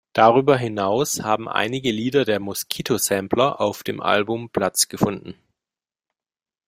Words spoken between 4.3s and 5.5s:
Platz gefunden.